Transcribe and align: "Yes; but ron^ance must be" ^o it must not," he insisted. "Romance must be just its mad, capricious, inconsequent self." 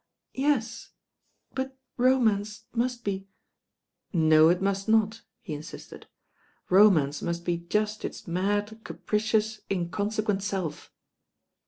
"Yes; 0.33 0.93
but 1.53 1.77
ron^ance 1.99 2.63
must 2.73 3.03
be" 3.03 3.27
^o 4.15 4.51
it 4.51 4.59
must 4.59 4.89
not," 4.89 5.21
he 5.43 5.53
insisted. 5.53 6.07
"Romance 6.71 7.21
must 7.21 7.45
be 7.45 7.57
just 7.69 8.03
its 8.03 8.25
mad, 8.27 8.79
capricious, 8.83 9.61
inconsequent 9.69 10.41
self." 10.41 10.91